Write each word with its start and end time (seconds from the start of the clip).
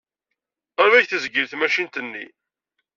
Qrib 0.75 0.93
ay 0.95 1.05
tezgil 1.07 1.45
tamacint-nni. 1.47 2.25